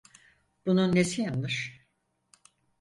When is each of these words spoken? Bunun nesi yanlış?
Bunun 0.65 0.95
nesi 0.95 1.21
yanlış? 1.21 1.81